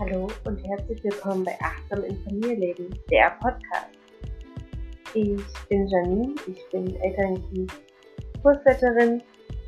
Hallo 0.00 0.26
und 0.44 0.56
herzlich 0.66 1.04
willkommen 1.04 1.44
bei 1.44 1.56
Achtsam 1.60 2.02
Informierleben, 2.02 2.98
der 3.08 3.30
Podcast. 3.40 3.90
Ich 5.14 5.40
bin 5.68 5.86
Janine, 5.86 6.34
ich 6.48 6.68
bin 6.72 6.96
Elternkind-Kursletterin 6.96 9.22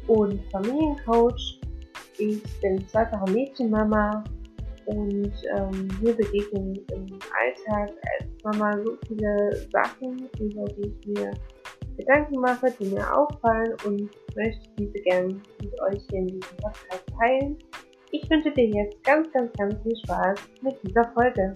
und 0.08 0.40
Familiencoach. 0.50 1.60
Ich 2.18 2.42
bin 2.60 2.84
zweifache 2.88 3.30
Mädchenmama 3.30 4.24
und 4.86 5.32
ähm, 5.56 5.88
mir 6.02 6.16
begegnen 6.16 6.84
im 6.92 7.06
Alltag 7.38 7.92
als 8.18 8.28
Mama 8.42 8.76
so 8.84 8.96
viele 9.06 9.54
Sachen, 9.72 10.28
über 10.40 10.64
die 10.64 10.88
ich 10.88 11.06
mir 11.06 11.30
Gedanken 11.96 12.40
mache, 12.40 12.74
die 12.80 12.86
mir 12.86 13.16
auffallen 13.16 13.76
und 13.84 14.10
möchte 14.34 14.68
diese 14.76 14.98
gerne 15.02 15.40
mit 15.62 15.80
euch 15.82 16.02
hier 16.10 16.18
in 16.18 16.26
diesem 16.26 16.56
Podcast 16.56 17.04
teilen 17.16 17.56
ich 18.12 18.30
wünsche 18.30 18.52
dir 18.52 18.68
jetzt 18.68 19.02
ganz, 19.04 19.30
ganz, 19.32 19.52
ganz 19.54 19.82
viel 19.82 19.96
Spaß 19.96 20.38
mit 20.62 20.80
dieser 20.82 21.04
Folge. 21.12 21.52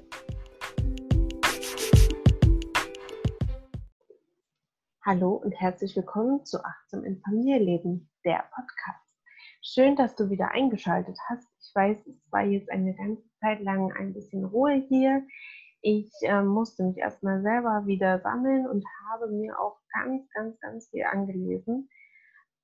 Hallo 5.04 5.34
und 5.36 5.52
herzlich 5.52 5.96
willkommen 5.96 6.44
zu 6.44 6.62
Achtsam 6.64 7.04
in 7.04 7.20
Familienleben, 7.22 8.10
der 8.24 8.44
Podcast. 8.54 9.16
Schön, 9.62 9.96
dass 9.96 10.14
du 10.16 10.28
wieder 10.30 10.50
eingeschaltet 10.50 11.16
hast. 11.28 11.48
Ich 11.60 11.74
weiß, 11.74 12.06
es 12.06 12.32
war 12.32 12.44
jetzt 12.44 12.70
eine 12.70 12.94
ganze 12.94 13.28
Zeit 13.40 13.60
lang 13.60 13.92
ein 13.92 14.12
bisschen 14.12 14.44
Ruhe 14.44 14.84
hier. 14.88 15.24
Ich 15.82 16.10
äh, 16.22 16.42
musste 16.42 16.84
mich 16.84 16.98
erstmal 16.98 17.42
selber 17.42 17.86
wieder 17.86 18.20
sammeln 18.20 18.66
und 18.66 18.84
habe 19.10 19.28
mir 19.28 19.58
auch 19.58 19.78
ganz, 19.92 20.28
ganz, 20.30 20.58
ganz 20.60 20.88
viel 20.90 21.04
angelesen. 21.04 21.88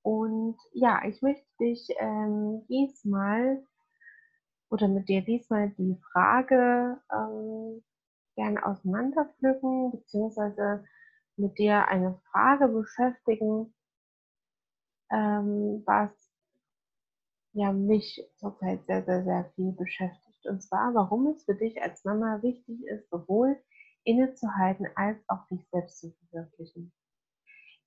Und 0.03 0.57
ja, 0.73 1.03
ich 1.07 1.23
möchte 1.23 1.47
dich 1.59 1.89
ähm, 1.99 2.65
diesmal 2.69 3.65
oder 4.71 4.89
mit 4.89 5.09
dir 5.09 5.23
diesmal 5.23 5.71
die 5.71 5.97
Frage 6.13 7.01
ähm, 7.13 7.83
gerne 8.35 8.65
auseinanderpflücken, 8.65 9.93
beziehungsweise 9.93 10.85
mit 11.37 11.59
dir 11.59 11.87
eine 11.89 12.19
Frage 12.31 12.69
beschäftigen, 12.69 13.75
ähm, 15.11 15.83
was 15.87 16.11
ja 17.53 17.73
mich 17.73 18.23
zurzeit 18.37 18.85
sehr, 18.87 19.05
sehr, 19.05 19.25
sehr 19.25 19.51
viel 19.55 19.73
beschäftigt. 19.73 20.47
Und 20.47 20.63
zwar, 20.63 20.95
warum 20.95 21.27
es 21.29 21.45
für 21.45 21.55
dich 21.55 21.81
als 21.83 22.05
Mama 22.05 22.43
wichtig 22.43 22.85
ist, 22.87 23.09
sowohl 23.11 23.57
innezuhalten 24.05 24.87
als 24.95 25.19
auch 25.29 25.47
dich 25.49 25.67
selbst 25.71 25.99
zu 25.99 26.13
verwirklichen. 26.31 26.93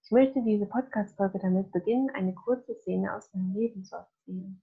Ich 0.04 0.12
möchte 0.12 0.42
diese 0.44 0.66
Podcast-Folge 0.66 1.40
damit 1.40 1.72
beginnen, 1.72 2.10
eine 2.10 2.34
kurze 2.34 2.74
Szene 2.76 3.16
aus 3.16 3.32
meinem 3.34 3.54
Leben 3.54 3.84
zu 3.84 3.96
erzählen. 3.96 4.62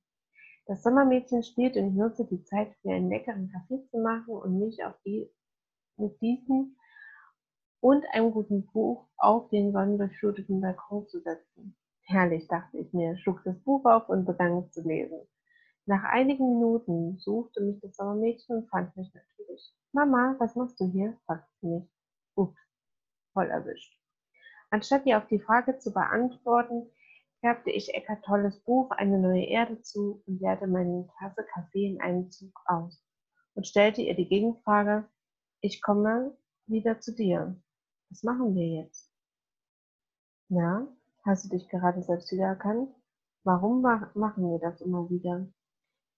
Das 0.66 0.82
Sommermädchen 0.82 1.44
spielt 1.44 1.76
und 1.76 1.96
nutze 1.96 2.24
die 2.24 2.42
Zeit, 2.42 2.74
mir 2.82 2.96
einen 2.96 3.08
leckeren 3.08 3.50
Kaffee 3.52 3.86
zu 3.88 3.98
machen 3.98 4.34
und 4.34 4.58
mich 4.58 4.84
auf 4.84 4.94
die, 5.04 5.30
mit 5.96 6.20
diesem 6.20 6.76
und 7.80 8.04
einem 8.12 8.32
guten 8.32 8.66
Buch 8.66 9.06
auf 9.16 9.48
den 9.50 9.72
sonnendurchfluteten 9.72 10.60
Balkon 10.60 11.06
zu 11.06 11.20
setzen. 11.20 11.76
Herrlich, 12.02 12.48
dachte 12.48 12.78
ich 12.78 12.92
mir, 12.92 13.16
schlug 13.16 13.42
das 13.44 13.56
Buch 13.60 13.84
auf 13.84 14.08
und 14.08 14.24
begann 14.24 14.58
es 14.58 14.72
zu 14.72 14.82
lesen. 14.82 15.20
Nach 15.84 16.02
einigen 16.02 16.54
Minuten 16.54 17.16
suchte 17.18 17.60
mich 17.60 17.78
das 17.80 17.94
Sommermädchen 17.94 18.56
und 18.56 18.68
fand 18.68 18.96
mich 18.96 19.14
natürlich. 19.14 19.72
Mama, 19.92 20.34
was 20.40 20.56
machst 20.56 20.80
du 20.80 20.86
hier? 20.86 21.16
fragte 21.26 21.48
sie 21.60 21.68
mich. 21.68 21.88
Ups, 22.34 22.58
voll 23.32 23.46
erwischt. 23.46 23.96
Anstatt 24.70 25.06
ihr 25.06 25.16
auf 25.16 25.28
die 25.28 25.38
Frage 25.38 25.78
zu 25.78 25.92
beantworten, 25.92 26.90
färbte 27.46 27.70
ich 27.70 27.94
Eckart 27.94 28.24
Tolles 28.24 28.58
Buch 28.64 28.90
Eine 28.90 29.20
neue 29.20 29.44
Erde 29.44 29.80
zu 29.80 30.20
und 30.26 30.40
leerte 30.40 30.66
meine 30.66 31.06
Tasse 31.16 31.46
Kaffee 31.54 31.86
in 31.86 32.00
einem 32.00 32.28
Zug 32.28 32.50
aus 32.64 33.00
und 33.54 33.64
stellte 33.64 34.02
ihr 34.02 34.16
die 34.16 34.28
Gegenfrage, 34.28 35.08
ich 35.60 35.80
komme 35.80 36.36
wieder 36.66 36.98
zu 36.98 37.14
dir. 37.14 37.54
Was 38.10 38.24
machen 38.24 38.56
wir 38.56 38.66
jetzt? 38.66 39.12
Na, 40.48 40.88
hast 41.24 41.44
du 41.44 41.50
dich 41.50 41.68
gerade 41.68 42.02
selbst 42.02 42.32
wiedererkannt? 42.32 42.92
Warum 43.44 43.80
machen 43.80 44.50
wir 44.50 44.58
das 44.58 44.80
immer 44.80 45.08
wieder? 45.08 45.46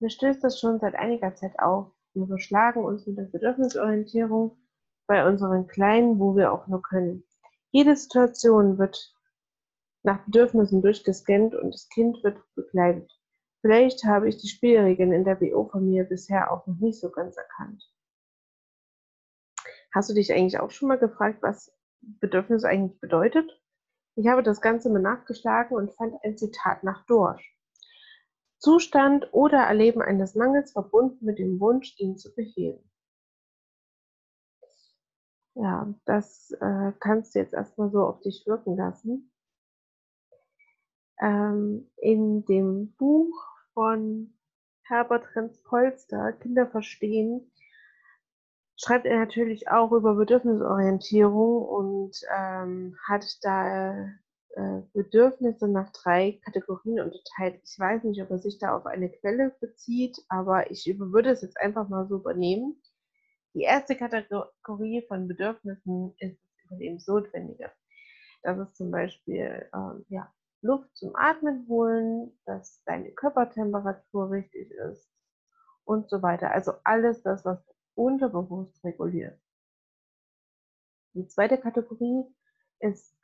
Mir 0.00 0.08
stößt 0.08 0.42
das 0.42 0.58
schon 0.58 0.80
seit 0.80 0.94
einiger 0.94 1.34
Zeit 1.34 1.58
auf. 1.58 1.92
Wir 2.14 2.24
beschlagen 2.24 2.82
uns 2.82 3.06
mit 3.06 3.18
der 3.18 3.24
Bedürfnisorientierung 3.24 4.56
bei 5.06 5.28
unseren 5.28 5.66
Kleinen, 5.66 6.18
wo 6.18 6.34
wir 6.36 6.54
auch 6.54 6.68
nur 6.68 6.80
können. 6.80 7.22
Jede 7.70 7.94
Situation 7.96 8.78
wird 8.78 9.14
nach 10.08 10.24
Bedürfnissen 10.24 10.80
durchgescannt 10.80 11.54
und 11.54 11.74
das 11.74 11.86
Kind 11.90 12.24
wird 12.24 12.42
begleitet. 12.54 13.12
Vielleicht 13.60 14.04
habe 14.04 14.26
ich 14.26 14.38
die 14.38 14.48
Spielregeln 14.48 15.12
in 15.12 15.24
der 15.24 15.34
BO-Familie 15.34 16.04
bisher 16.04 16.50
auch 16.50 16.66
noch 16.66 16.78
nicht 16.78 16.98
so 16.98 17.10
ganz 17.10 17.36
erkannt. 17.36 17.84
Hast 19.92 20.08
du 20.08 20.14
dich 20.14 20.32
eigentlich 20.32 20.58
auch 20.60 20.70
schon 20.70 20.88
mal 20.88 20.98
gefragt, 20.98 21.42
was 21.42 21.76
Bedürfnis 22.00 22.64
eigentlich 22.64 22.98
bedeutet? 23.00 23.50
Ich 24.14 24.28
habe 24.28 24.42
das 24.42 24.62
Ganze 24.62 24.88
mal 24.88 25.02
nachgeschlagen 25.02 25.76
und 25.76 25.92
fand 25.92 26.14
ein 26.24 26.38
Zitat 26.38 26.84
nach 26.84 27.04
Dorsch. 27.04 27.54
Zustand 28.58 29.28
oder 29.32 29.58
Erleben 29.58 30.00
eines 30.00 30.34
Mangels 30.34 30.72
verbunden 30.72 31.22
mit 31.26 31.38
dem 31.38 31.60
Wunsch, 31.60 31.94
ihn 31.98 32.16
zu 32.16 32.34
beheben. 32.34 32.90
Ja, 35.54 35.92
das 36.06 36.50
äh, 36.60 36.92
kannst 36.98 37.34
du 37.34 37.40
jetzt 37.40 37.52
erstmal 37.52 37.90
so 37.90 38.04
auf 38.04 38.20
dich 38.20 38.44
wirken 38.46 38.74
lassen 38.76 39.30
ähm, 41.20 41.90
in 41.96 42.44
dem 42.44 42.94
Buch 42.96 43.34
von 43.74 44.34
Herbert 44.82 45.36
Renz-Polster, 45.36 46.32
Kinder 46.34 46.66
verstehen, 46.66 47.50
schreibt 48.76 49.06
er 49.06 49.18
natürlich 49.18 49.68
auch 49.68 49.92
über 49.92 50.14
Bedürfnisorientierung 50.14 51.62
und 51.62 52.20
ähm, 52.36 52.96
hat 53.06 53.24
da 53.42 54.08
äh, 54.54 54.80
Bedürfnisse 54.94 55.68
nach 55.68 55.92
drei 55.92 56.40
Kategorien 56.44 57.00
unterteilt. 57.00 57.60
Ich 57.64 57.78
weiß 57.78 58.04
nicht, 58.04 58.22
ob 58.22 58.30
er 58.30 58.38
sich 58.38 58.58
da 58.58 58.76
auf 58.76 58.86
eine 58.86 59.10
Quelle 59.10 59.54
bezieht, 59.60 60.16
aber 60.28 60.70
ich 60.70 60.86
würde 60.98 61.30
es 61.30 61.42
jetzt 61.42 61.60
einfach 61.60 61.88
mal 61.88 62.06
so 62.08 62.16
übernehmen. 62.16 62.80
Die 63.54 63.62
erste 63.62 63.96
Kategorie 63.96 65.04
von 65.08 65.28
Bedürfnissen 65.28 66.14
ist 66.18 66.38
das 66.40 66.64
Überlebensnotwendige. 66.66 67.70
Das 68.42 68.58
ist 68.58 68.76
zum 68.76 68.90
Beispiel 68.90 69.68
ähm, 69.74 70.04
ja, 70.08 70.32
Luft 70.60 70.96
zum 70.96 71.14
Atmen 71.14 71.66
holen, 71.68 72.38
dass 72.44 72.82
deine 72.84 73.12
Körpertemperatur 73.12 74.30
richtig 74.30 74.70
ist 74.70 75.08
und 75.84 76.10
so 76.10 76.22
weiter. 76.22 76.50
Also 76.50 76.72
alles 76.84 77.22
das, 77.22 77.44
was 77.44 77.64
unterbewusst 77.94 78.82
reguliert. 78.84 79.40
Die 81.14 81.26
zweite 81.26 81.58
Kategorie 81.58 82.24
ist 82.80 83.16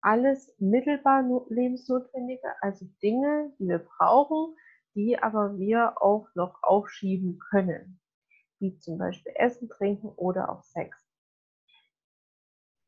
alles 0.00 0.54
mittelbar 0.58 1.22
lebensnotwendige, 1.48 2.48
also 2.60 2.86
Dinge, 3.02 3.52
die 3.58 3.68
wir 3.68 3.78
brauchen, 3.80 4.56
die 4.94 5.18
aber 5.18 5.58
wir 5.58 6.00
auch 6.00 6.28
noch 6.34 6.62
aufschieben 6.62 7.38
können, 7.50 8.00
wie 8.58 8.78
zum 8.78 8.98
Beispiel 8.98 9.32
Essen, 9.36 9.68
Trinken 9.68 10.08
oder 10.08 10.50
auch 10.50 10.62
Sex. 10.62 11.07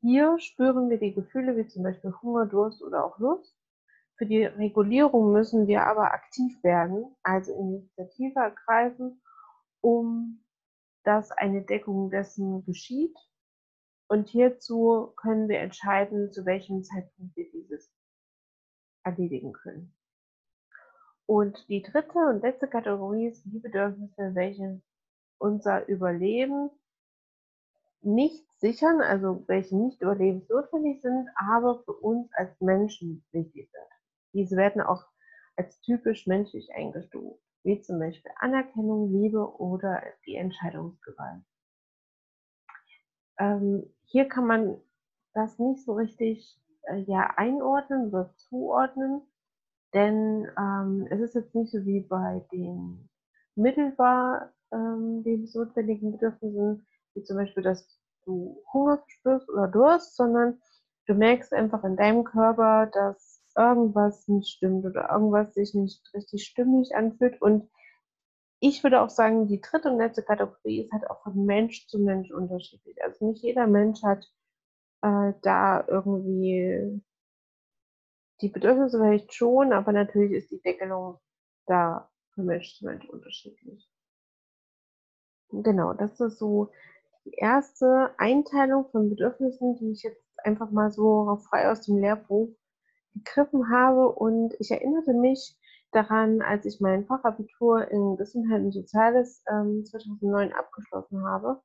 Hier 0.00 0.38
spüren 0.38 0.88
wir 0.88 0.99
die 0.99 1.15
Gefühle 1.15 1.56
wie 1.56 1.66
zum 1.66 1.83
Beispiel 1.83 2.12
Hunger, 2.22 2.47
Durst 2.47 2.83
oder 2.83 3.05
auch 3.05 3.19
Lust. 3.19 3.55
Für 4.16 4.27
die 4.27 4.44
Regulierung 4.44 5.33
müssen 5.33 5.66
wir 5.66 5.87
aber 5.87 6.12
aktiv 6.12 6.62
werden, 6.62 7.16
also 7.22 7.53
Initiative 7.55 8.39
ergreifen, 8.39 9.21
um 9.81 10.43
dass 11.05 11.31
eine 11.31 11.62
Deckung 11.62 12.10
dessen 12.10 12.65
geschieht. 12.65 13.16
Und 14.09 14.28
hierzu 14.28 15.12
können 15.16 15.49
wir 15.49 15.60
entscheiden, 15.60 16.33
zu 16.33 16.44
welchem 16.44 16.83
Zeitpunkt 16.83 17.37
wir 17.37 17.50
dieses 17.50 17.91
erledigen 19.05 19.53
können. 19.53 19.94
Und 21.27 21.69
die 21.69 21.83
dritte 21.83 22.19
und 22.19 22.42
letzte 22.42 22.69
Kategorie 22.69 23.28
ist 23.28 23.45
die 23.45 23.60
Bedürfnisse, 23.60 24.34
welche 24.34 24.83
unser 25.39 25.86
Überleben 25.86 26.71
nicht 28.03 28.47
sichern, 28.59 29.01
also 29.01 29.45
welche 29.47 29.77
nicht 29.77 30.01
überlebensnotwendig 30.01 31.03
sind, 31.03 31.29
aber 31.35 31.83
für 31.85 31.93
uns 31.93 32.31
als 32.35 32.61
Menschen 32.61 33.25
wichtig 33.33 33.71
sind. 33.71 33.85
Diese 34.33 34.57
werden 34.57 34.81
auch 34.81 35.05
als 35.57 35.81
typisch 35.81 36.27
menschlich 36.27 36.73
eingestuft, 36.75 37.41
wie 37.65 37.81
zum 37.81 37.99
Beispiel 37.99 38.31
Anerkennung, 38.37 39.13
Liebe 39.13 39.61
oder 39.61 40.03
die 40.27 40.37
Entscheidungsgewalt. 40.37 41.43
Ähm, 43.39 43.93
hier 44.05 44.29
kann 44.29 44.47
man 44.47 44.81
das 45.35 45.59
nicht 45.59 45.85
so 45.85 45.95
richtig 45.95 46.59
äh, 46.83 46.99
ja, 46.99 47.33
einordnen 47.37 48.09
oder 48.09 48.35
zuordnen, 48.37 49.23
denn 49.95 50.47
ähm, 50.59 51.07
es 51.11 51.21
ist 51.21 51.35
jetzt 51.35 51.55
nicht 51.55 51.73
so 51.73 51.85
wie 51.85 52.01
bei 52.01 52.45
den 52.53 53.09
mittelbar 53.55 54.53
ähm, 54.73 55.23
lebensnotwendigen 55.25 56.13
Bedürfnissen, 56.13 56.87
wie 57.15 57.22
zum 57.22 57.36
Beispiel, 57.36 57.62
dass 57.62 57.86
du 58.24 58.62
Hunger 58.72 58.98
verspürst 58.98 59.48
oder 59.48 59.68
Durst, 59.68 60.16
sondern 60.16 60.60
du 61.07 61.15
merkst 61.15 61.53
einfach 61.53 61.84
in 61.84 61.97
deinem 61.97 62.24
Körper, 62.24 62.86
dass 62.92 63.42
irgendwas 63.57 64.28
nicht 64.28 64.48
stimmt 64.48 64.86
oder 64.86 65.10
irgendwas 65.10 65.54
sich 65.54 65.74
nicht 65.74 66.03
richtig 66.15 66.45
stimmig 66.45 66.95
anfühlt 66.95 67.41
und 67.42 67.68
ich 68.60 68.83
würde 68.83 69.01
auch 69.01 69.09
sagen, 69.09 69.48
die 69.48 69.60
dritte 69.60 69.91
und 69.91 69.98
letzte 69.98 70.22
Kategorie 70.22 70.83
ist 70.83 70.92
halt 70.92 71.09
auch 71.09 71.22
von 71.22 71.47
Mensch 71.47 71.86
zu 71.89 71.98
Mensch 71.98 72.30
unterschiedlich. 72.30 73.03
Also 73.03 73.27
nicht 73.27 73.42
jeder 73.42 73.66
Mensch 73.66 74.03
hat 74.03 74.30
äh, 75.03 75.33
da 75.42 75.84
irgendwie 75.89 77.03
die 78.42 78.48
Bedürfnisse 78.48 78.98
vielleicht 78.98 79.33
schon, 79.33 79.72
aber 79.72 79.92
natürlich 79.92 80.33
ist 80.33 80.51
die 80.51 80.60
Deckelung 80.60 81.18
da 81.66 82.10
von 82.34 82.47
Mensch 82.47 82.77
zu 82.77 82.84
Mensch 82.84 83.09
unterschiedlich. 83.09 83.89
Genau, 85.53 85.95
das 85.95 86.21
ist 86.21 86.39
so 86.39 86.71
die 87.30 87.36
erste 87.36 88.10
Einteilung 88.18 88.88
von 88.91 89.10
Bedürfnissen, 89.10 89.77
die 89.77 89.92
ich 89.92 90.03
jetzt 90.03 90.22
einfach 90.44 90.71
mal 90.71 90.91
so 90.91 91.38
frei 91.48 91.71
aus 91.71 91.82
dem 91.82 91.98
Lehrbuch 91.98 92.48
gegriffen 93.15 93.71
habe. 93.71 94.09
Und 94.09 94.54
ich 94.59 94.71
erinnerte 94.71 95.12
mich 95.12 95.56
daran, 95.92 96.42
als 96.42 96.65
ich 96.66 96.80
mein 96.80 97.06
Fachabitur 97.06 97.88
in 97.88 98.16
Gesundheit 98.16 98.62
und 98.62 98.72
Soziales 98.72 99.42
ähm, 99.50 99.84
2009 99.84 100.53
abgeschlossen 100.53 101.24
habe, 101.24 101.60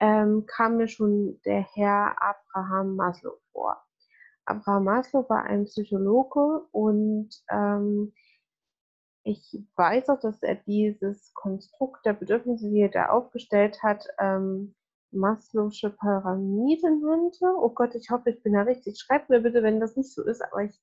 ähm, 0.00 0.46
kam 0.46 0.76
mir 0.76 0.88
schon 0.88 1.40
der 1.44 1.66
Herr 1.74 2.16
Abraham 2.20 2.96
Maslow 2.96 3.38
vor. 3.52 3.82
Abraham 4.44 4.84
Maslow 4.84 5.28
war 5.28 5.44
ein 5.44 5.64
Psychologe 5.66 6.66
und 6.72 7.30
ähm, 7.48 8.12
ich 9.24 9.56
weiß 9.76 10.08
auch, 10.08 10.18
dass 10.18 10.42
er 10.42 10.56
dieses 10.56 11.32
Konstrukt 11.34 12.04
der 12.04 12.14
Bedürfnisse, 12.14 12.68
die 12.68 12.80
er 12.80 12.88
da 12.88 13.10
aufgestellt 13.10 13.80
hat, 13.82 14.08
ähm, 14.18 14.74
Maslow'sche 15.12 15.90
Pyramide 15.90 16.90
nannte. 17.00 17.46
Oh 17.56 17.70
Gott, 17.70 17.94
ich 17.94 18.10
hoffe, 18.10 18.30
ich 18.30 18.42
bin 18.42 18.54
da 18.54 18.62
richtig. 18.62 18.98
Schreibt 18.98 19.30
mir 19.30 19.40
bitte, 19.40 19.62
wenn 19.62 19.80
das 19.80 19.96
nicht 19.96 20.12
so 20.12 20.24
ist, 20.24 20.42
aber 20.42 20.64
ich 20.64 20.80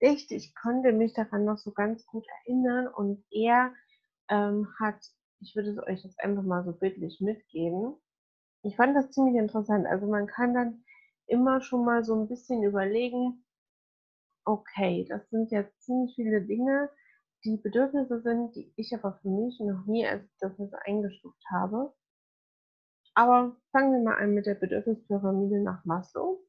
dachte, 0.00 0.34
ich 0.34 0.54
konnte 0.54 0.92
mich 0.92 1.12
daran 1.12 1.44
noch 1.44 1.58
so 1.58 1.72
ganz 1.72 2.06
gut 2.06 2.26
erinnern 2.44 2.88
und 2.88 3.24
er 3.30 3.72
ähm, 4.28 4.68
hat, 4.80 4.98
ich 5.40 5.54
würde 5.54 5.70
es 5.70 5.78
euch 5.78 6.04
jetzt 6.04 6.20
einfach 6.20 6.42
mal 6.42 6.64
so 6.64 6.72
bildlich 6.72 7.20
mitgeben. 7.20 7.94
Ich 8.62 8.76
fand 8.76 8.96
das 8.96 9.10
ziemlich 9.10 9.36
interessant. 9.36 9.86
Also 9.86 10.06
man 10.06 10.26
kann 10.26 10.54
dann 10.54 10.84
immer 11.26 11.60
schon 11.60 11.84
mal 11.84 12.04
so 12.04 12.14
ein 12.14 12.28
bisschen 12.28 12.62
überlegen, 12.62 13.44
okay, 14.44 15.06
das 15.08 15.28
sind 15.30 15.50
jetzt 15.50 15.82
ziemlich 15.82 16.14
viele 16.14 16.42
Dinge, 16.42 16.90
die 17.44 17.56
Bedürfnisse 17.56 18.20
sind, 18.20 18.54
die 18.54 18.72
ich 18.76 18.94
aber 18.94 19.18
für 19.22 19.28
mich 19.28 19.58
noch 19.60 19.86
nie 19.86 20.06
als 20.06 20.26
Bedürfnisse 20.38 20.78
eingestuft 20.84 21.42
habe. 21.50 21.94
Aber 23.20 23.54
fangen 23.70 23.92
wir 23.92 24.00
mal 24.00 24.16
an 24.16 24.32
mit 24.32 24.46
der 24.46 24.54
Bedürfnispyramide 24.54 25.60
nach 25.62 25.84
Maslow. 25.84 26.42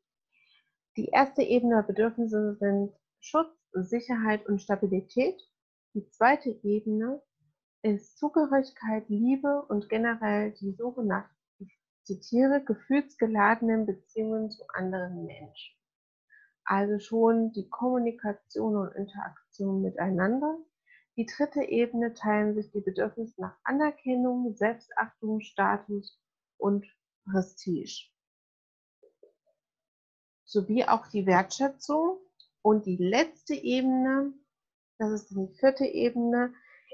Die 0.95 1.07
erste 1.07 1.41
Ebene 1.41 1.75
der 1.75 1.83
Bedürfnisse 1.83 2.55
sind 2.61 2.93
Schutz, 3.19 3.53
Sicherheit 3.73 4.47
und 4.47 4.61
Stabilität. 4.61 5.35
Die 5.93 6.07
zweite 6.11 6.49
Ebene 6.63 7.21
ist 7.81 8.17
Zugehörigkeit, 8.17 9.09
Liebe 9.09 9.63
und 9.67 9.89
generell 9.89 10.51
die 10.61 10.71
Suche 10.71 11.03
nach, 11.03 11.29
ich 11.59 11.77
zitiere, 12.03 12.63
gefühlsgeladenen 12.63 13.85
Beziehungen 13.85 14.49
zu 14.49 14.63
anderen 14.73 15.25
Menschen. 15.25 15.75
Also 16.63 16.99
schon 16.99 17.51
die 17.51 17.67
Kommunikation 17.67 18.77
und 18.77 18.95
Interaktion 18.95 19.81
miteinander. 19.81 20.57
Die 21.17 21.25
dritte 21.25 21.63
Ebene 21.63 22.13
teilen 22.13 22.55
sich 22.55 22.71
die 22.71 22.79
Bedürfnisse 22.79 23.41
nach 23.41 23.57
Anerkennung, 23.65 24.55
Selbstachtung, 24.55 25.41
Status 25.41 26.17
und 26.61 26.85
Prestige. 27.29 28.09
Sowie 30.45 30.85
auch 30.85 31.07
die 31.07 31.25
Wertschätzung. 31.25 32.19
Und 32.61 32.85
die 32.85 32.97
letzte 32.97 33.55
Ebene, 33.55 34.33
das 34.99 35.11
ist 35.13 35.31
die 35.31 35.47
vierte 35.59 35.85
Ebene, 35.85 36.53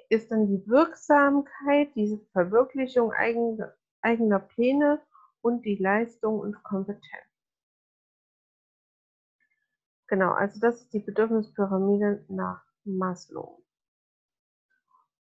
ist 0.10 0.32
dann 0.32 0.48
die 0.48 0.66
Wirksamkeit, 0.68 1.94
diese 1.96 2.20
Verwirklichung 2.32 3.12
eigener, 3.12 3.74
eigener 4.02 4.40
Pläne 4.40 5.02
und 5.42 5.66
die 5.66 5.76
Leistung 5.76 6.40
und 6.40 6.64
Kompetenz. 6.64 7.28
Genau, 10.08 10.32
also 10.32 10.58
das 10.62 10.82
ist 10.82 10.94
die 10.94 11.00
Bedürfnispyramide 11.00 12.24
nach 12.30 12.64
Maslow. 12.86 13.62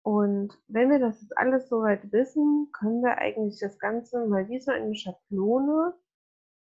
Und 0.06 0.56
wenn 0.68 0.88
wir 0.88 1.00
das 1.00 1.20
jetzt 1.20 1.36
alles 1.36 1.68
soweit 1.68 2.12
wissen, 2.12 2.68
können 2.72 3.02
wir 3.02 3.18
eigentlich 3.18 3.58
das 3.58 3.76
Ganze 3.80 4.24
mal 4.28 4.48
wie 4.48 4.60
so 4.60 4.70
eine 4.70 4.94
Schablone 4.94 5.94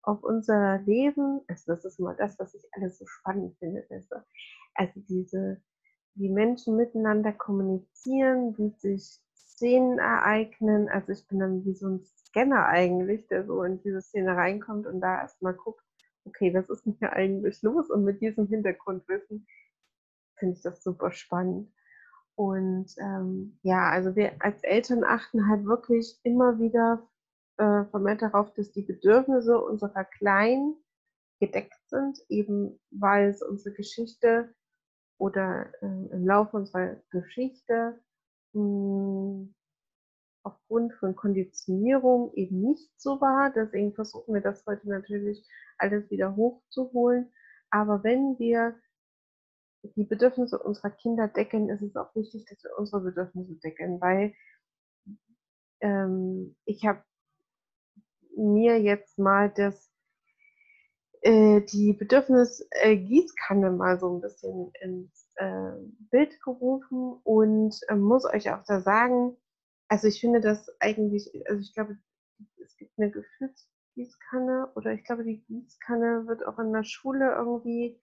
auf 0.02 0.22
unser 0.22 0.80
Leben, 0.80 1.40
also 1.48 1.72
das 1.72 1.86
ist 1.86 1.98
immer 1.98 2.12
das, 2.12 2.38
was 2.38 2.54
ich 2.54 2.68
alles 2.72 2.98
so 2.98 3.06
spannend 3.06 3.56
finde, 3.58 3.86
also, 3.88 4.16
also 4.74 5.00
diese, 5.08 5.62
wie 6.16 6.28
Menschen 6.28 6.76
miteinander 6.76 7.32
kommunizieren, 7.32 8.58
wie 8.58 8.74
sich 8.76 9.18
Szenen 9.32 9.98
ereignen, 9.98 10.90
also 10.90 11.12
ich 11.12 11.26
bin 11.26 11.38
dann 11.38 11.64
wie 11.64 11.74
so 11.74 11.88
ein 11.88 12.04
Scanner 12.04 12.66
eigentlich, 12.66 13.26
der 13.28 13.46
so 13.46 13.62
in 13.62 13.80
diese 13.80 14.02
Szene 14.02 14.36
reinkommt 14.36 14.86
und 14.86 15.00
da 15.00 15.22
erstmal 15.22 15.54
guckt, 15.54 15.82
okay, 16.26 16.52
was 16.52 16.68
ist 16.68 16.84
denn 16.84 16.96
hier 16.98 17.14
eigentlich 17.14 17.62
los? 17.62 17.88
Und 17.88 18.04
mit 18.04 18.20
diesem 18.20 18.48
Hintergrundwissen 18.48 19.46
finde 20.36 20.56
ich 20.56 20.62
das 20.62 20.82
super 20.82 21.10
spannend. 21.10 21.72
Und 22.40 22.94
ähm, 22.96 23.58
ja, 23.62 23.90
also 23.90 24.16
wir 24.16 24.32
als 24.38 24.62
Eltern 24.62 25.04
achten 25.04 25.46
halt 25.46 25.66
wirklich 25.66 26.18
immer 26.22 26.58
wieder 26.58 27.06
äh, 27.58 27.84
vermehrt 27.90 28.22
darauf, 28.22 28.54
dass 28.54 28.72
die 28.72 28.80
Bedürfnisse 28.80 29.60
unserer 29.60 30.04
Kleinen 30.04 30.74
gedeckt 31.38 31.78
sind, 31.88 32.18
eben 32.30 32.80
weil 32.90 33.28
es 33.28 33.42
unsere 33.42 33.74
Geschichte 33.74 34.54
oder 35.18 35.66
äh, 35.82 35.86
im 36.12 36.26
Laufe 36.26 36.56
unserer 36.56 36.96
Geschichte 37.10 38.00
mh, 38.54 38.62
hm, 38.62 39.54
aufgrund 40.42 40.94
von 40.94 41.14
Konditionierung 41.14 42.32
eben 42.32 42.62
nicht 42.62 42.90
so 42.98 43.20
war. 43.20 43.50
Deswegen 43.50 43.92
versuchen 43.92 44.32
wir 44.32 44.40
das 44.40 44.64
heute 44.64 44.88
natürlich 44.88 45.46
alles 45.76 46.10
wieder 46.10 46.36
hochzuholen. 46.36 47.30
Aber 47.68 48.02
wenn 48.02 48.38
wir 48.38 48.80
die 49.82 50.04
Bedürfnisse 50.04 50.58
unserer 50.58 50.90
Kinder 50.90 51.28
decken, 51.28 51.68
ist 51.68 51.82
es 51.82 51.96
auch 51.96 52.14
wichtig, 52.14 52.46
dass 52.46 52.62
wir 52.64 52.78
unsere 52.78 53.02
Bedürfnisse 53.02 53.54
decken, 53.56 54.00
weil 54.00 54.34
ähm, 55.80 56.56
ich 56.64 56.86
habe 56.86 57.02
mir 58.36 58.80
jetzt 58.80 59.18
mal 59.18 59.50
das 59.50 59.90
äh, 61.22 61.60
die 61.62 61.92
Bedürfnis-Gießkanne 61.92 63.66
äh, 63.66 63.70
mal 63.70 63.98
so 63.98 64.14
ein 64.14 64.20
bisschen 64.20 64.72
ins 64.80 65.28
äh, 65.36 65.72
Bild 66.10 66.40
gerufen 66.42 67.20
und 67.24 67.78
äh, 67.88 67.94
muss 67.94 68.24
euch 68.24 68.50
auch 68.50 68.64
da 68.64 68.80
sagen, 68.80 69.36
also 69.88 70.08
ich 70.08 70.20
finde 70.20 70.40
das 70.40 70.70
eigentlich, 70.80 71.30
also 71.48 71.60
ich 71.60 71.74
glaube, 71.74 71.98
es 72.62 72.76
gibt 72.76 72.98
eine 72.98 73.10
Gefühlsgießkanne 73.10 74.72
oder 74.74 74.92
ich 74.92 75.04
glaube, 75.04 75.24
die 75.24 75.42
Gießkanne 75.44 76.26
wird 76.26 76.46
auch 76.46 76.58
in 76.58 76.72
der 76.72 76.84
Schule 76.84 77.32
irgendwie 77.32 78.00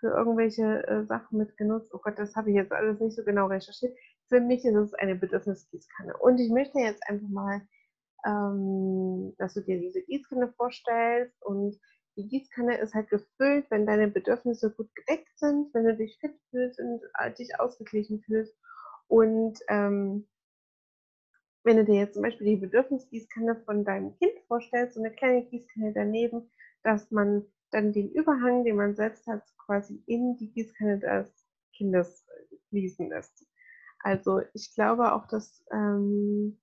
für 0.00 0.08
irgendwelche 0.08 0.86
äh, 0.86 1.04
Sachen 1.04 1.38
mit 1.38 1.56
genutzt. 1.56 1.92
Oh 1.94 1.98
Gott, 2.02 2.18
das 2.18 2.34
habe 2.34 2.50
ich 2.50 2.56
jetzt 2.56 2.72
alles 2.72 2.98
nicht 3.00 3.14
so 3.14 3.22
genau 3.22 3.46
recherchiert. 3.46 3.96
Für 4.28 4.40
mich 4.40 4.64
ist 4.64 4.74
es 4.74 4.94
eine 4.94 5.14
Bedürfnisgießkanne. 5.14 6.16
Und 6.18 6.38
ich 6.40 6.50
möchte 6.50 6.78
jetzt 6.78 7.02
einfach 7.08 7.28
mal, 7.28 7.62
ähm, 8.26 9.34
dass 9.38 9.54
du 9.54 9.60
dir 9.60 9.78
diese 9.78 10.02
Gießkanne 10.02 10.52
vorstellst. 10.56 11.40
Und 11.42 11.78
die 12.16 12.28
Gießkanne 12.28 12.78
ist 12.78 12.94
halt 12.94 13.10
gefüllt, 13.10 13.70
wenn 13.70 13.86
deine 13.86 14.08
Bedürfnisse 14.08 14.70
gut 14.70 14.88
gedeckt 14.94 15.38
sind, 15.38 15.72
wenn 15.74 15.84
du 15.84 15.96
dich 15.96 16.18
fit 16.18 16.34
fühlst 16.50 16.80
und 16.80 17.02
äh, 17.18 17.32
dich 17.32 17.60
ausgeglichen 17.60 18.22
fühlst. 18.22 18.56
Und 19.08 19.58
ähm, 19.68 20.26
wenn 21.62 21.76
du 21.76 21.84
dir 21.84 21.96
jetzt 21.96 22.14
zum 22.14 22.22
Beispiel 22.22 22.46
die 22.46 22.56
Bedürfnisgießkanne 22.56 23.62
von 23.64 23.84
deinem 23.84 24.16
Kind 24.16 24.32
vorstellst, 24.48 24.94
so 24.94 25.00
eine 25.00 25.12
kleine 25.12 25.44
Gießkanne 25.44 25.92
daneben, 25.92 26.50
dass 26.82 27.10
man 27.10 27.44
dann 27.70 27.92
den 27.92 28.10
Überhang, 28.10 28.64
den 28.64 28.76
man 28.76 28.94
selbst 28.94 29.26
hat, 29.26 29.42
quasi 29.58 30.02
in 30.06 30.36
die 30.36 30.52
Gießkanne 30.52 30.98
des 30.98 31.32
Kindes 31.76 32.26
fließen 32.68 33.08
lässt. 33.08 33.46
Also 34.00 34.40
ich 34.54 34.74
glaube 34.74 35.12
auch, 35.12 35.26
dass 35.26 35.64
ähm, 35.72 36.58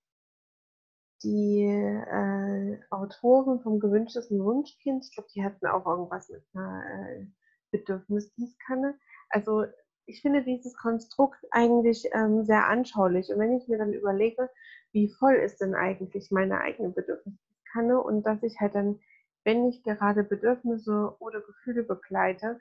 die 1.23 1.63
äh, 1.63 2.79
Autoren 2.89 3.59
vom 3.61 3.79
gewünschtesten 3.79 4.43
Wunschkind, 4.43 5.05
ich 5.05 5.13
glaube, 5.13 5.29
die 5.33 5.43
hatten 5.43 5.65
auch 5.67 5.85
irgendwas 5.85 6.29
mit 6.29 6.43
einer 6.53 6.83
äh, 6.85 7.25
Bedürfnisgießkanne. 7.71 8.97
Also 9.29 9.65
ich 10.05 10.21
finde 10.21 10.43
dieses 10.43 10.75
Konstrukt 10.77 11.39
eigentlich 11.51 12.07
ähm, 12.13 12.45
sehr 12.45 12.67
anschaulich. 12.67 13.29
Und 13.31 13.39
wenn 13.39 13.57
ich 13.57 13.67
mir 13.67 13.77
dann 13.77 13.93
überlege, 13.93 14.49
wie 14.93 15.09
voll 15.09 15.33
ist 15.33 15.59
denn 15.59 15.75
eigentlich 15.75 16.31
meine 16.31 16.61
eigene 16.61 16.89
Bedürfnisgießkanne 16.89 18.01
und 18.01 18.23
dass 18.25 18.41
ich 18.43 18.59
halt 18.59 18.75
dann 18.75 18.99
wenn 19.47 19.65
ich 19.69 19.81
gerade 19.81 20.25
Bedürfnisse 20.25 21.15
oder 21.19 21.39
Gefühle 21.39 21.83
begleite, 21.83 22.59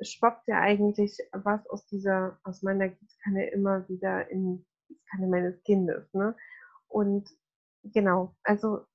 schwappt 0.00 0.48
ja 0.48 0.58
eigentlich 0.58 1.18
was 1.32 1.68
aus 1.68 1.84
dieser, 1.86 2.38
aus 2.44 2.62
meiner 2.62 2.88
Gießkanne 2.88 3.50
immer 3.50 3.86
wieder 3.90 4.30
in 4.30 4.64
die 4.88 4.94
Gießkanne 4.94 5.26
meines 5.26 5.62
Kindes. 5.64 6.14
Ne? 6.14 6.34
Und 6.88 7.28
genau, 7.82 8.34
also 8.42 8.86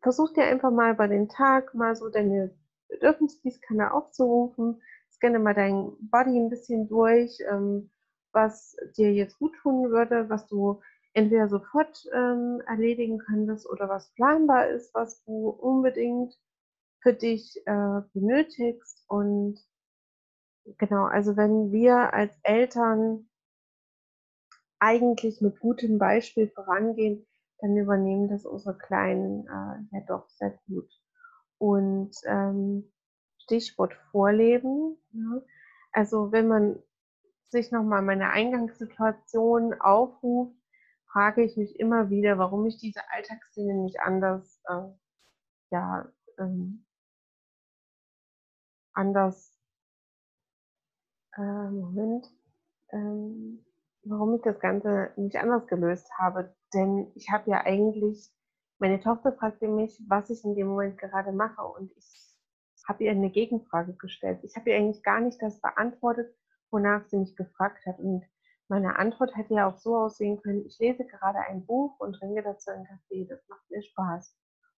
versuch 0.00 0.32
dir 0.32 0.44
einfach 0.44 0.70
mal 0.70 0.94
bei 0.94 1.06
den 1.06 1.28
Tag 1.28 1.74
mal 1.74 1.94
so 1.94 2.08
deine 2.08 2.56
Bedürfnisgießkanne 2.88 3.92
aufzurufen, 3.92 4.80
scanne 5.10 5.38
mal 5.38 5.54
dein 5.54 5.92
Body 6.00 6.38
ein 6.38 6.48
bisschen 6.48 6.88
durch, 6.88 7.40
ähm, 7.46 7.90
was 8.32 8.74
dir 8.96 9.12
jetzt 9.12 9.38
gut 9.38 9.54
tun 9.60 9.90
würde, 9.90 10.30
was 10.30 10.46
du 10.46 10.80
entweder 11.14 11.48
sofort 11.48 12.04
ähm, 12.12 12.62
erledigen 12.66 13.18
könntest 13.18 13.68
oder 13.68 13.88
was 13.88 14.12
planbar 14.14 14.68
ist, 14.68 14.94
was 14.94 15.22
du 15.24 15.48
unbedingt 15.48 16.34
für 17.00 17.12
dich 17.12 17.60
äh, 17.66 18.00
benötigst. 18.14 19.04
Und 19.08 19.60
genau, 20.78 21.04
also 21.04 21.36
wenn 21.36 21.72
wir 21.72 22.14
als 22.14 22.34
Eltern 22.42 23.28
eigentlich 24.78 25.40
mit 25.40 25.60
gutem 25.60 25.98
Beispiel 25.98 26.48
vorangehen, 26.48 27.26
dann 27.58 27.76
übernehmen 27.76 28.28
das 28.28 28.44
unsere 28.44 28.76
Kleinen 28.76 29.46
äh, 29.46 29.96
ja 29.96 30.04
doch 30.08 30.28
sehr 30.30 30.58
gut. 30.66 30.90
Und 31.58 32.16
ähm, 32.24 32.92
Stichwort 33.38 33.94
Vorleben. 34.10 34.96
Ja. 35.12 35.42
Also 35.92 36.32
wenn 36.32 36.48
man 36.48 36.82
sich 37.50 37.70
nochmal 37.70 38.02
meine 38.02 38.30
Eingangssituation 38.30 39.74
aufruft, 39.74 40.56
frage 41.12 41.44
ich 41.44 41.56
mich 41.56 41.78
immer 41.78 42.10
wieder, 42.10 42.38
warum 42.38 42.66
ich 42.66 42.78
diese 42.78 43.00
Alltagsszene 43.10 43.74
nicht 43.74 44.00
anders, 44.00 44.60
äh, 44.68 44.88
ja, 45.70 46.10
ähm, 46.38 46.84
anders, 48.94 49.54
äh, 51.36 51.70
Moment, 51.70 52.26
ähm, 52.90 53.64
warum 54.04 54.34
ich 54.34 54.42
das 54.42 54.58
Ganze 54.58 55.12
nicht 55.16 55.36
anders 55.36 55.66
gelöst 55.66 56.10
habe. 56.18 56.54
Denn 56.74 57.12
ich 57.14 57.30
habe 57.30 57.50
ja 57.50 57.64
eigentlich, 57.64 58.30
meine 58.78 59.00
Tochter 59.00 59.32
fragte 59.32 59.68
mich, 59.68 60.02
was 60.08 60.30
ich 60.30 60.44
in 60.44 60.54
dem 60.54 60.68
Moment 60.68 60.98
gerade 60.98 61.32
mache 61.32 61.62
und 61.62 61.92
ich 61.96 62.22
habe 62.88 63.04
ihr 63.04 63.12
eine 63.12 63.30
Gegenfrage 63.30 63.94
gestellt. 63.94 64.40
Ich 64.42 64.56
habe 64.56 64.70
ihr 64.70 64.76
eigentlich 64.76 65.02
gar 65.02 65.20
nicht 65.20 65.40
das 65.40 65.60
beantwortet, 65.60 66.34
wonach 66.70 67.06
sie 67.06 67.18
mich 67.18 67.36
gefragt 67.36 67.86
hat. 67.86 67.98
Und 67.98 68.24
meine 68.72 68.96
Antwort 68.96 69.36
hätte 69.36 69.52
ja 69.52 69.68
auch 69.68 69.76
so 69.76 69.98
aussehen 69.98 70.40
können, 70.40 70.64
ich 70.64 70.78
lese 70.78 71.04
gerade 71.04 71.40
ein 71.40 71.66
Buch 71.66 72.00
und 72.00 72.14
trinke 72.14 72.42
dazu 72.42 72.70
einen 72.70 72.86
Kaffee. 72.86 73.26
Das 73.26 73.46
macht 73.46 73.70
mir 73.70 73.82
Spaß. 73.82 74.34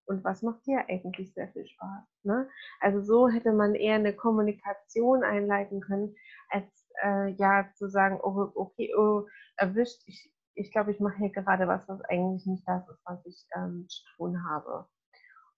Und 0.07 0.25
was 0.25 0.43
macht 0.43 0.67
dir 0.67 0.85
eigentlich 0.89 1.33
sehr 1.33 1.47
viel 1.53 1.65
Spaß? 1.65 2.05
Ne? 2.25 2.49
Also 2.81 3.03
so 3.03 3.29
hätte 3.29 3.53
man 3.53 3.77
eher 3.77 3.95
eine 3.95 4.13
Kommunikation 4.13 5.23
einleiten 5.23 5.81
können, 5.81 6.17
als 6.51 6.67
äh, 7.05 7.31
ja 7.35 7.71
zu 7.77 7.89
sagen, 7.89 8.19
oh, 8.21 8.51
okay, 8.57 8.93
oh, 8.97 9.29
erwischt, 9.57 10.03
ich, 10.07 10.29
ich 10.57 10.73
glaube, 10.73 10.91
ich 10.91 10.99
mache 10.99 11.19
hier 11.19 11.31
gerade 11.31 11.69
was, 11.69 11.89
was 11.89 12.01
eigentlich 12.03 12.47
nicht 12.47 12.67
das 12.67 12.89
ist, 12.89 13.01
was 13.05 13.25
ich 13.25 13.47
ähm, 13.55 13.87
zu 13.89 14.03
tun 14.17 14.45
habe. 14.45 14.89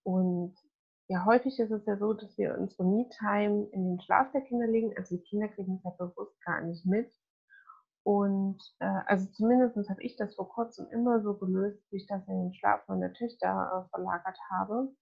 Und 0.03 0.55
ja, 1.09 1.25
häufig 1.25 1.59
ist 1.59 1.71
es 1.71 1.87
ja 1.87 1.97
so, 1.97 2.13
dass 2.13 2.37
wir 2.37 2.59
unsere 2.59 2.85
Me-Time 2.85 3.69
in 3.73 3.85
den 3.87 4.01
Schlaf 4.03 4.31
der 4.33 4.43
Kinder 4.43 4.67
legen. 4.67 4.93
Also 4.99 5.17
die 5.17 5.23
Kinder 5.23 5.49
kriegen 5.49 5.77
es 5.77 5.85
ja 5.85 5.91
bewusst 5.99 6.39
gar 6.45 6.61
nicht 6.61 6.85
mit. 6.85 7.11
Und 8.07 8.61
äh, 8.79 9.01
also 9.07 9.27
zumindest 9.33 9.91
habe 9.91 10.01
ich 10.05 10.15
das 10.15 10.37
vor 10.37 10.49
kurzem 10.49 10.87
immer 10.93 11.21
so 11.23 11.35
gelöst, 11.35 11.83
wie 11.91 11.97
ich 11.97 12.07
das 12.07 12.25
in 12.29 12.39
den 12.41 12.55
Schlaf 12.55 12.87
meiner 12.87 13.13
Töchter 13.13 13.49
äh, 13.85 13.89
verlagert 13.91 14.39
habe. 14.49 14.95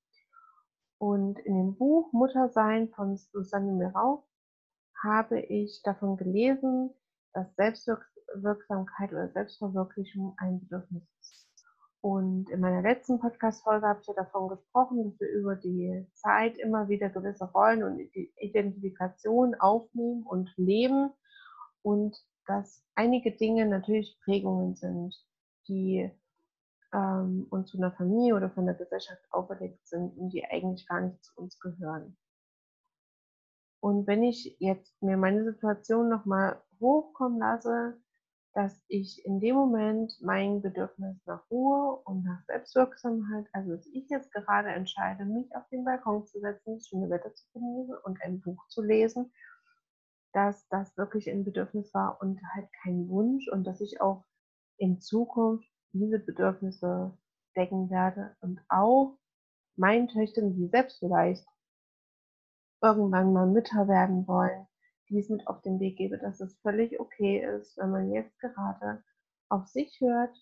Und 0.96 1.38
in 1.40 1.54
dem 1.54 1.76
Buch 1.76 2.10
Muttersein 2.14 2.88
von 2.88 3.18
Susanne 3.18 3.72
Mirau 3.72 4.26
habe 5.02 5.38
ich 5.38 5.82
davon 5.82 6.16
gelesen, 6.16 6.94
dass 7.34 7.54
Selbstwirksamkeit 7.56 9.12
oder 9.12 9.28
Selbstverwirklichung 9.28 10.32
ein 10.38 10.60
Bedürfnis 10.60 11.02
ist. 11.20 11.46
Und 12.00 12.48
in 12.48 12.60
meiner 12.60 12.80
letzten 12.80 13.20
Podcast-Folge 13.20 13.86
habe 13.86 14.00
ich 14.00 14.06
ja 14.06 14.14
davon 14.14 14.48
gesprochen, 14.48 15.04
dass 15.04 15.20
wir 15.20 15.28
über 15.28 15.56
die 15.56 16.06
Zeit 16.14 16.56
immer 16.56 16.88
wieder 16.88 17.10
gewisse 17.10 17.44
Rollen 17.52 17.82
und 17.82 17.98
Identifikation 18.38 19.54
aufnehmen 19.56 20.22
und 20.22 20.50
leben 20.56 21.10
und 21.82 22.16
dass 22.46 22.84
einige 22.94 23.32
Dinge 23.32 23.66
natürlich 23.66 24.18
Prägungen 24.24 24.74
sind, 24.74 25.14
die 25.68 26.10
ähm, 26.92 27.46
uns 27.50 27.70
von 27.70 27.80
der 27.80 27.92
Familie 27.92 28.36
oder 28.36 28.50
von 28.50 28.66
der 28.66 28.74
Gesellschaft 28.74 29.22
auferlegt 29.30 29.86
sind 29.86 30.16
und 30.16 30.30
die 30.30 30.44
eigentlich 30.44 30.86
gar 30.86 31.00
nicht 31.00 31.22
zu 31.24 31.32
uns 31.36 31.58
gehören. 31.58 32.16
Und 33.80 34.06
wenn 34.06 34.22
ich 34.22 34.56
jetzt 34.60 35.02
mir 35.02 35.16
meine 35.16 35.44
Situation 35.44 36.08
nochmal 36.08 36.62
hochkommen 36.80 37.38
lasse, 37.38 37.98
dass 38.54 38.80
ich 38.86 39.24
in 39.26 39.40
dem 39.40 39.56
Moment 39.56 40.16
mein 40.22 40.62
Bedürfnis 40.62 41.16
nach 41.26 41.42
Ruhe 41.50 42.00
und 42.04 42.24
nach 42.24 42.40
Selbstwirksamkeit, 42.46 43.46
also 43.52 43.74
dass 43.74 43.86
ich 43.86 44.08
jetzt 44.08 44.32
gerade 44.32 44.68
entscheide, 44.68 45.24
mich 45.24 45.54
auf 45.56 45.68
den 45.70 45.84
Balkon 45.84 46.24
zu 46.26 46.38
setzen, 46.40 46.80
schöne 46.80 47.10
Wetter 47.10 47.34
zu 47.34 47.44
genießen 47.52 47.96
und 48.04 48.22
ein 48.22 48.40
Buch 48.40 48.64
zu 48.68 48.80
lesen, 48.80 49.32
dass 50.34 50.66
das 50.68 50.96
wirklich 50.96 51.30
ein 51.30 51.44
Bedürfnis 51.44 51.94
war 51.94 52.20
und 52.20 52.40
halt 52.54 52.68
kein 52.82 53.08
Wunsch 53.08 53.48
und 53.48 53.64
dass 53.64 53.80
ich 53.80 54.00
auch 54.00 54.24
in 54.76 55.00
Zukunft 55.00 55.68
diese 55.92 56.18
Bedürfnisse 56.18 57.16
decken 57.56 57.88
werde 57.88 58.36
und 58.40 58.60
auch 58.68 59.16
meinen 59.76 60.08
Töchtern, 60.08 60.54
die 60.54 60.66
selbst 60.66 60.98
vielleicht 60.98 61.46
irgendwann 62.82 63.32
mal 63.32 63.46
Mütter 63.46 63.86
werden 63.86 64.26
wollen, 64.26 64.66
dies 65.08 65.28
mit 65.28 65.46
auf 65.46 65.62
den 65.62 65.78
Weg 65.78 65.96
gebe, 65.96 66.18
dass 66.18 66.40
es 66.40 66.58
völlig 66.60 66.98
okay 66.98 67.44
ist, 67.56 67.76
wenn 67.78 67.90
man 67.90 68.12
jetzt 68.12 68.36
gerade 68.40 69.04
auf 69.48 69.68
sich 69.68 70.00
hört. 70.00 70.36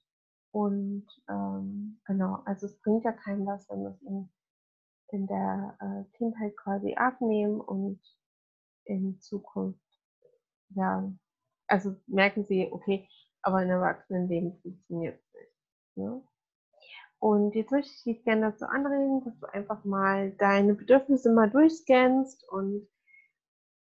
Und 0.53 1.07
ähm, 1.29 2.01
genau, 2.07 2.41
also 2.47 2.67
es 2.67 2.79
bringt 2.81 3.05
ja 3.05 3.13
keinem 3.13 3.47
was, 3.47 3.69
wenn 3.69 3.83
wir 3.83 3.91
es 3.91 4.03
in, 4.03 4.31
in 5.09 5.27
der 5.27 5.77
äh, 5.81 6.17
Kindheit 6.17 6.57
quasi 6.57 6.95
abnehmen 6.95 7.61
und 7.61 8.01
in 8.85 9.21
Zukunft, 9.21 9.82
ja, 10.75 11.11
also 11.67 11.97
merken 12.07 12.45
sie, 12.47 12.69
okay, 12.71 13.09
aber 13.43 13.63
in 13.63 13.71
Erwachsenenleben 13.71 14.59
funktioniert 14.63 15.21
es 15.21 15.33
nicht. 15.35 15.53
Ne? 15.97 16.23
Und 17.19 17.55
jetzt 17.55 17.71
möchte 17.71 17.93
ich 17.93 18.03
dich 18.03 18.25
gerne 18.25 18.51
dazu 18.51 18.67
anregen, 18.67 19.25
dass 19.25 19.39
du 19.39 19.47
einfach 19.47 19.85
mal 19.85 20.33
deine 20.33 20.75
Bedürfnisse 20.75 21.33
mal 21.33 21.49
durchscannst 21.49 22.49
und 22.49 22.89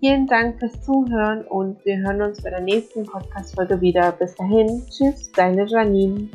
vielen 0.00 0.26
Dank 0.26 0.58
fürs 0.58 0.80
Zuhören 0.82 1.44
und 1.46 1.84
wir 1.84 1.98
hören 1.98 2.22
uns 2.22 2.42
bei 2.42 2.50
der 2.50 2.60
nächsten 2.60 3.04
Podcast-Folge 3.04 3.80
wieder. 3.80 4.12
Bis 4.12 4.34
dahin, 4.34 4.82
tschüss, 4.90 5.30
deine 5.32 5.66
Janine. 5.66 6.28